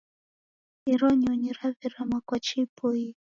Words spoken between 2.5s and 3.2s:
ipoie.